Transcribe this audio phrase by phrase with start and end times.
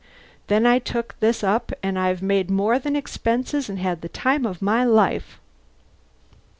[0.47, 4.47] Then I took this up and I've made more than expenses and had the time
[4.47, 5.39] of my life."